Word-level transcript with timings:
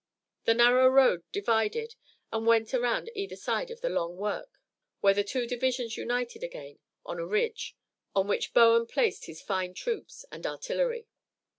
The 0.45 0.55
narrow 0.55 0.87
road 0.87 1.21
divided 1.31 1.93
and 2.31 2.47
went 2.47 2.73
around 2.73 3.11
either 3.13 3.35
end 3.55 3.69
of 3.69 3.81
the 3.81 3.89
long 3.89 4.17
work, 4.17 4.59
where 4.99 5.13
the 5.13 5.23
two 5.23 5.45
divisions 5.45 5.95
united 5.95 6.43
again 6.43 6.79
on 7.05 7.19
a 7.19 7.27
ridge, 7.27 7.75
on 8.15 8.27
which 8.27 8.51
Bowen 8.51 8.87
had 8.87 8.89
placed 8.89 9.25
his 9.27 9.43
fine 9.43 9.75
troops 9.75 10.25
and 10.31 10.47
artillery. 10.47 11.07